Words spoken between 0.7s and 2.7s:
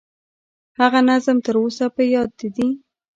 هغه نظم تر اوسه په یاد دي.